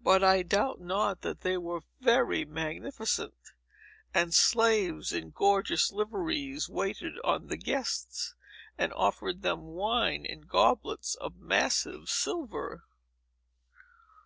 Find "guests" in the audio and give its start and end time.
7.58-8.34